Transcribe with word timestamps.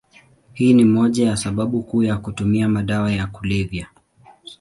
Hii 0.53 0.73
ni 0.73 0.85
moja 0.85 1.27
ya 1.27 1.37
sababu 1.37 1.83
kuu 1.83 2.03
ya 2.03 2.17
kutumia 2.17 2.69
madawa 2.69 3.11
ya 3.11 3.27
kulevya. 3.27 3.87